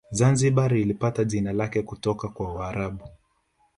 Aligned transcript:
Zanzibar 0.11 0.73
ilipata 0.75 1.23
jina 1.23 1.53
lake 1.53 1.81
kutoka 1.81 2.27
kwa 2.29 2.53
waarabu 2.53 3.07